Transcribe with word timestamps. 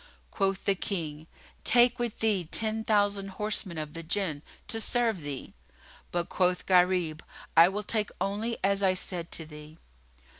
Quoth 0.31 0.65
the 0.65 0.73
King, 0.73 1.27
"Take 1.63 1.99
with 1.99 2.21
thee 2.21 2.45
ten 2.45 2.83
thousand 2.83 3.27
horsemen 3.37 3.77
of 3.77 3.93
the 3.93 4.01
Jinn, 4.01 4.41
to 4.67 4.81
serve 4.81 5.21
thee;" 5.21 5.53
but 6.11 6.27
quoth 6.27 6.65
Gharib, 6.65 7.21
"I 7.55 7.69
will 7.69 7.83
take 7.83 8.09
only 8.19 8.57
as 8.63 8.81
I 8.81 8.95
said 8.95 9.31
to 9.33 9.45
thee." 9.45 9.77